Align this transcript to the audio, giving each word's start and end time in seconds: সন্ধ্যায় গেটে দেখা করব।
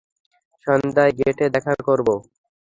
সন্ধ্যায় 0.67 1.13
গেটে 1.19 1.45
দেখা 1.55 1.73
করব। 1.87 2.07